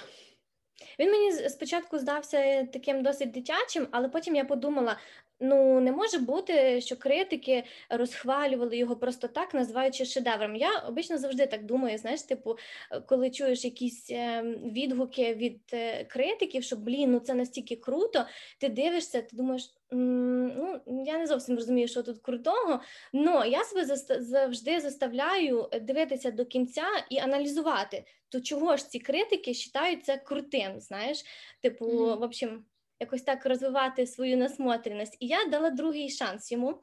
Він 0.99 1.11
мені 1.11 1.31
спочатку 1.31 1.99
здався 1.99 2.67
таким 2.73 3.03
досить 3.03 3.31
дитячим, 3.31 3.87
але 3.91 4.09
потім 4.09 4.35
я 4.35 4.45
подумала: 4.45 4.97
Ну, 5.43 5.79
не 5.79 5.91
може 5.91 6.17
бути, 6.17 6.81
що 6.81 6.97
критики 6.97 7.63
розхвалювали 7.89 8.77
його 8.77 8.95
просто 8.95 9.27
так, 9.27 9.53
називаючи 9.53 10.05
шедевром. 10.05 10.55
Я 10.55 10.79
обично 10.79 11.17
завжди 11.17 11.47
так 11.47 11.65
думаю, 11.65 11.97
знаєш, 11.97 12.21
типу, 12.21 12.57
коли 13.05 13.29
чуєш 13.29 13.65
якісь 13.65 14.11
ем, 14.11 14.53
відгуки 14.53 15.33
від 15.33 15.59
е, 15.73 16.05
критиків, 16.05 16.63
що 16.63 16.75
блін, 16.75 17.11
ну 17.11 17.19
це 17.19 17.33
настільки 17.33 17.75
круто, 17.75 18.25
ти 18.59 18.69
дивишся, 18.69 19.21
ти 19.21 19.35
думаєш, 19.35 19.73
ну 19.91 20.81
я 21.05 21.17
не 21.17 21.27
зовсім 21.27 21.55
розумію, 21.55 21.87
що 21.87 22.03
тут 22.03 22.19
крутого. 22.21 22.81
але 23.13 23.45
я 23.45 23.63
себе 23.63 23.85
завжди 24.19 24.79
заставляю 24.79 25.69
дивитися 25.81 26.31
до 26.31 26.45
кінця 26.45 26.85
і 27.09 27.17
аналізувати, 27.17 28.03
то 28.31 28.41
чого 28.41 28.77
ж 28.77 28.89
ці 28.89 28.99
критики 28.99 29.53
вважають 29.75 30.05
це 30.05 30.17
крутим, 30.17 30.79
знаєш? 30.79 31.23
Типу, 31.61 31.85
mm-hmm. 31.85 32.19
в 32.19 32.23
общем 32.23 32.65
якось 32.99 33.21
так 33.21 33.45
розвивати 33.45 34.07
свою 34.07 34.37
насмотреність. 34.37 35.17
І 35.19 35.27
я 35.27 35.45
дала 35.45 35.69
другий 35.69 36.09
шанс 36.09 36.51
йому. 36.51 36.81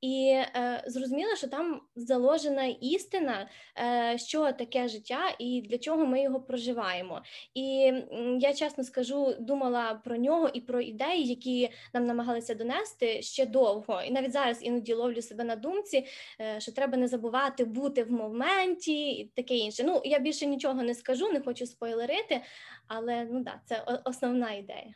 І 0.00 0.28
е, 0.28 0.82
зрозуміла, 0.86 1.36
що 1.36 1.48
там 1.48 1.80
заложена 1.96 2.64
істина, 2.64 3.48
е, 3.78 4.18
що 4.18 4.52
таке 4.52 4.88
життя 4.88 5.34
і 5.38 5.62
для 5.62 5.78
чого 5.78 6.06
ми 6.06 6.22
його 6.22 6.40
проживаємо. 6.40 7.22
І 7.54 7.92
я 8.38 8.54
чесно 8.54 8.84
скажу, 8.84 9.34
думала 9.40 10.00
про 10.04 10.16
нього 10.16 10.50
і 10.54 10.60
про 10.60 10.80
ідеї, 10.80 11.26
які 11.26 11.70
нам 11.94 12.06
намагалися 12.06 12.54
донести 12.54 13.22
ще 13.22 13.46
довго. 13.46 14.02
І 14.02 14.10
навіть 14.10 14.32
зараз 14.32 14.62
іноді 14.62 14.94
ловлю 14.94 15.22
себе 15.22 15.44
на 15.44 15.56
думці, 15.56 16.06
е, 16.40 16.60
що 16.60 16.72
треба 16.72 16.98
не 16.98 17.08
забувати 17.08 17.64
бути 17.64 18.04
в 18.04 18.12
моменті 18.12 19.10
і 19.10 19.24
таке 19.24 19.54
інше. 19.56 19.84
Ну 19.84 20.00
я 20.04 20.18
більше 20.18 20.46
нічого 20.46 20.82
не 20.82 20.94
скажу, 20.94 21.32
не 21.32 21.40
хочу 21.40 21.66
спойлерити, 21.66 22.42
але 22.88 23.28
ну 23.30 23.42
да, 23.44 23.60
це 23.64 24.00
основна 24.04 24.52
ідея. 24.52 24.94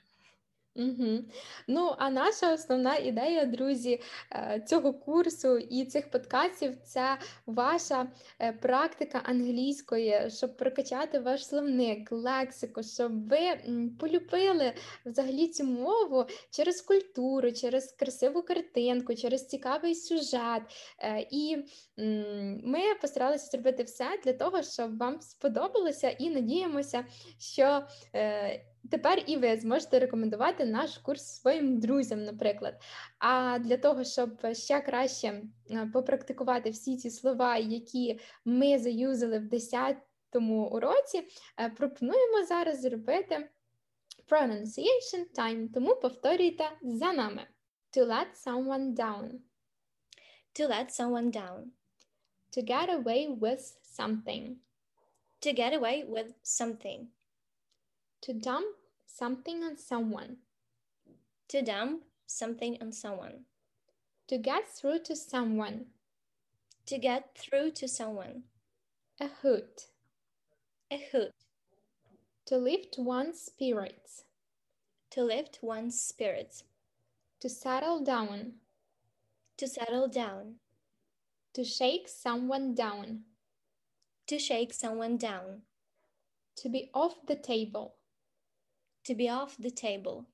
Угу. 0.81 1.19
Ну, 1.69 1.95
а 1.99 2.11
наша 2.11 2.55
основна 2.55 2.97
ідея, 2.97 3.45
друзі, 3.45 4.01
е, 4.33 4.65
цього 4.67 4.95
курсу 4.95 5.59
і 5.59 5.85
цих 5.85 6.11
подкастів 6.11 6.77
це 6.85 7.19
ваша 7.47 8.07
е, 8.39 8.53
практика 8.53 9.21
англійської, 9.25 10.31
щоб 10.31 10.57
прокачати 10.57 11.19
ваш 11.19 11.47
словник, 11.47 12.13
лексику, 12.13 12.83
щоб 12.83 13.29
ви 13.29 13.39
полюбили 14.01 14.73
взагалі 15.07 15.49
цю 15.49 15.65
мову 15.65 16.25
через 16.51 16.81
культуру, 16.81 17.53
через 17.53 17.93
красиву 17.93 18.43
картинку, 18.43 19.15
через 19.15 19.47
цікавий 19.47 19.95
сюжет. 19.95 20.63
Е, 20.99 21.27
і 21.31 21.57
ми 22.65 22.95
постаралися 23.01 23.47
зробити 23.47 23.83
все 23.83 24.05
для 24.25 24.33
того, 24.33 24.63
щоб 24.63 24.99
вам 24.99 25.21
сподобалося, 25.21 26.11
і 26.11 26.31
надіємося, 26.31 27.05
що. 27.39 27.83
Тепер 28.91 29.23
і 29.27 29.37
ви 29.37 29.57
зможете 29.57 29.99
рекомендувати 29.99 30.65
наш 30.65 30.99
курс 30.99 31.23
своїм 31.23 31.81
друзям, 31.81 32.25
наприклад. 32.25 32.83
А 33.19 33.59
для 33.59 33.77
того, 33.77 34.05
щоб 34.05 34.55
ще 34.55 34.81
краще 34.81 35.43
е, 35.71 35.91
попрактикувати 35.93 36.71
всі 36.71 36.97
ці 36.97 37.11
слова, 37.11 37.57
які 37.57 38.21
ми 38.45 38.79
заюзали 38.79 39.39
в 39.39 39.43
10-му 39.43 40.69
уроці, 40.69 41.29
е, 41.59 41.71
пропонуємо 41.71 42.45
зараз 42.49 42.81
зробити 42.81 43.49
pronunciation 44.29 45.25
time, 45.39 45.73
тому 45.75 45.97
повторюйте 45.97 46.71
за 46.83 47.13
нами. 47.13 47.47
To 47.97 48.05
let 48.07 48.37
someone 48.47 48.95
down. 48.95 49.41
To 50.55 50.69
let 50.69 50.91
someone 50.91 51.31
down. 51.31 51.73
To 52.53 52.63
get 52.63 52.89
away 52.89 53.29
with 53.29 53.63
something. 53.99 54.57
To 55.41 55.53
get 55.53 55.73
away 55.73 56.05
with 56.05 56.33
something. 56.43 57.09
To 58.23 58.35
dump 58.35 58.77
something 59.07 59.65
on 59.65 59.79
someone. 59.79 60.37
To 61.49 61.63
dump 61.63 62.03
something 62.27 62.77
on 62.81 62.93
someone. 62.93 63.45
To 64.29 64.37
get 64.37 64.69
through 64.69 64.99
to 65.05 65.17
someone. 65.17 65.87
To 66.85 66.99
get 66.99 67.35
through 67.35 67.71
to 67.73 67.89
someone. 67.89 68.43
A 69.19 69.29
hoot. 69.41 69.87
A 70.91 70.99
hoot. 71.11 71.33
To 72.45 72.59
lift 72.59 72.97
one's 72.99 73.41
spirits. 73.41 74.25
To 75.13 75.23
lift 75.23 75.61
one's 75.63 75.99
spirits. 75.99 76.65
To 77.41 77.49
settle 77.49 78.05
down. 78.05 78.53
To 79.57 79.67
settle 79.67 80.09
down. 80.09 80.57
To 81.55 81.65
shake 81.65 82.07
someone 82.07 82.75
down. 82.75 83.21
To 84.27 84.39
shake 84.39 84.75
someone 84.75 85.17
down. 85.17 85.63
To 86.57 86.69
be 86.69 86.91
off 86.93 87.27
the 87.27 87.37
table. 87.37 87.95
To 89.04 89.16
be 89.16 89.30
off 89.30 89.58
the 89.58 89.72
table. 89.72 90.26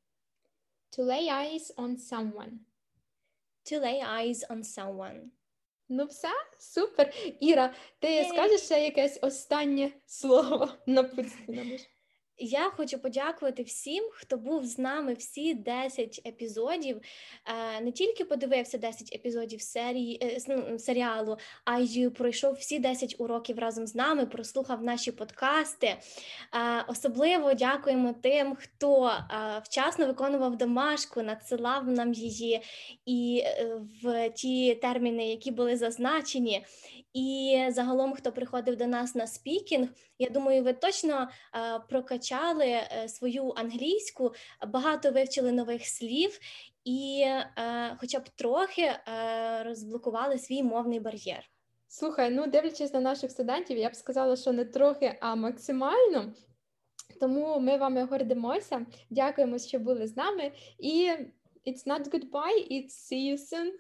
To 0.92 1.04
lay 1.04 1.30
eyes 1.30 1.72
on 1.78 1.98
someone. 1.98 2.60
To 3.66 3.80
lay 3.80 4.02
eyes 4.02 4.44
on 4.50 4.64
someone. 4.64 5.32
Ну, 5.90 6.06
все, 6.06 6.30
супер. 6.60 7.14
Іра, 7.40 7.74
ти 8.00 8.24
скажеш 8.24 8.62
ще 8.62 8.84
якесь 8.84 9.20
останнє 9.22 9.92
слово 10.06 10.70
напутстві? 10.86 11.80
Я 12.39 12.71
хочу 12.71 12.99
подякувати 12.99 13.63
всім, 13.63 14.09
хто 14.13 14.37
був 14.37 14.67
з 14.67 14.79
нами 14.79 15.15
всі 15.15 15.55
10 15.55 16.23
епізодів. 16.27 17.01
Е, 17.47 17.81
не 17.81 17.93
тільки 17.93 18.25
подивився 18.25 18.79
10 18.79 19.15
епізодів 19.15 19.63
серії 19.63 20.19
е, 20.23 20.39
ну, 20.49 20.79
серіалу, 20.79 21.37
а 21.65 21.79
й 21.79 22.11
пройшов 22.11 22.55
всі 22.55 22.79
10 22.79 23.17
уроків 23.19 23.59
разом 23.59 23.87
з 23.87 23.95
нами, 23.95 24.27
прослухав 24.27 24.83
наші 24.83 25.13
подкасти. 25.13 25.87
Е, 25.87 25.99
особливо 26.89 27.55
дякуємо 27.55 28.15
тим, 28.23 28.57
хто 28.57 29.13
вчасно 29.65 30.07
виконував 30.07 30.57
домашку, 30.57 31.23
надсилав 31.23 31.89
нам 31.89 32.13
її 32.13 32.63
і 33.07 33.45
в 34.03 34.31
ті 34.31 34.75
терміни, 34.75 35.29
які 35.29 35.51
були 35.51 35.77
зазначені. 35.77 36.65
І 37.17 37.59
загалом, 37.69 38.13
хто 38.13 38.33
приходив 38.33 38.77
до 38.77 38.87
нас 38.87 39.15
на 39.15 39.27
speaking, 39.27 39.89
я 40.19 40.29
думаю, 40.29 40.63
ви 40.63 40.73
точно 40.73 41.29
е, 41.55 41.81
прокачали 42.27 42.67
е, 42.67 43.09
свою 43.09 43.53
англійську, 43.57 44.33
багато 44.69 45.11
вивчили 45.11 45.53
нових 45.53 45.87
слів 45.87 46.39
і, 46.85 47.23
е, 47.27 47.97
хоча 48.01 48.19
б 48.19 48.29
трохи, 48.29 48.83
е, 48.83 48.99
розблокували 49.65 50.39
свій 50.39 50.63
мовний 50.63 51.01
бар'єр. 51.01 51.51
Слухай, 51.89 52.31
ну 52.31 52.47
дивлячись 52.47 52.93
на 52.93 53.01
наших 53.01 53.31
студентів, 53.31 53.79
я 53.79 53.89
б 53.89 53.95
сказала, 53.95 54.37
що 54.37 54.53
не 54.53 54.65
трохи, 54.65 55.19
а 55.21 55.35
максимально. 55.35 56.33
Тому 57.21 57.61
ми 57.61 57.77
вами 57.77 58.05
гордимося. 58.05 58.87
Дякуємо, 59.11 59.59
що 59.59 59.79
були 59.79 60.07
з 60.07 60.17
нами. 60.17 60.53
І 60.79 61.11
it's 61.67 61.87
not 61.87 62.11
goodbye, 62.11 62.71
it's 62.71 63.13
see 63.13 63.31
you 63.31 63.37
soon. 63.39 63.71